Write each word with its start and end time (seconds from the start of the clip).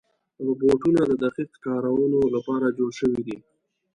روبوټونه 0.45 1.01
د 1.09 1.11
دقیق 1.23 1.51
کارونو 1.65 2.19
لپاره 2.35 2.67
جوړ 2.77 2.91
شوي 2.99 3.21
دي. 3.27 3.37